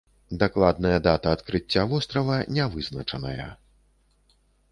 [0.43, 3.49] Дакладная дата адкрыцця вострава не вызначаная.